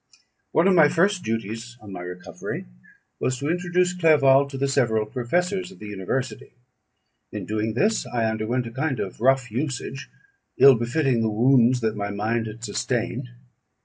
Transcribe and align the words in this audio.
One 0.51 0.67
of 0.67 0.73
my 0.73 0.89
first 0.89 1.21
duties 1.21 1.77
on 1.79 1.91
my 1.91 1.99
recovery 2.01 2.65
was 3.19 3.37
to 3.37 3.51
introduce 3.51 3.93
Clerval 3.93 4.47
to 4.47 4.57
the 4.57 4.67
several 4.67 5.05
professors 5.05 5.71
of 5.71 5.77
the 5.77 5.85
university. 5.89 6.55
In 7.31 7.45
doing 7.45 7.75
this, 7.75 8.07
I 8.07 8.25
underwent 8.25 8.65
a 8.65 8.71
kind 8.71 8.99
of 8.99 9.21
rough 9.21 9.51
usage, 9.51 10.09
ill 10.57 10.73
befitting 10.73 11.21
the 11.21 11.29
wounds 11.29 11.81
that 11.81 11.95
my 11.95 12.09
mind 12.09 12.47
had 12.47 12.63
sustained. 12.63 13.29